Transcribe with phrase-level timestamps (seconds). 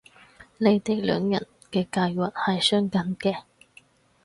[0.57, 3.43] 你哋兩人嘅計劃係相近嘅